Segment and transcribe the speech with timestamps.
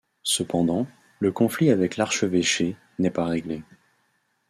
[0.23, 0.87] Cependant,
[1.19, 3.61] le conflit avec l'archevêché n'est pas réglé.